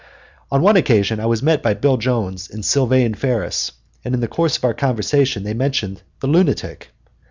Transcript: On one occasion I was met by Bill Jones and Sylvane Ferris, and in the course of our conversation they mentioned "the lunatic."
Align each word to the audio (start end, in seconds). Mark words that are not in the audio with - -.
On 0.51 0.63
one 0.63 0.77
occasion 0.77 1.19
I 1.19 1.27
was 1.27 1.43
met 1.43 1.61
by 1.61 1.75
Bill 1.75 1.95
Jones 1.97 2.49
and 2.49 2.65
Sylvane 2.65 3.13
Ferris, 3.13 3.71
and 4.03 4.15
in 4.15 4.19
the 4.19 4.27
course 4.27 4.57
of 4.57 4.65
our 4.65 4.73
conversation 4.73 5.43
they 5.43 5.53
mentioned 5.53 6.01
"the 6.21 6.27
lunatic." 6.27 6.89